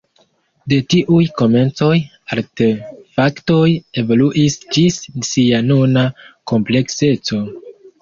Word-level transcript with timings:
De 0.71 0.77
tiuj 0.93 1.19
komencoj, 1.41 1.91
artefaktoj 2.37 3.61
evoluis 4.05 4.59
ĝis 4.75 5.01
sia 5.33 5.63
nuna 5.71 6.11
komplekseco. 6.55 7.45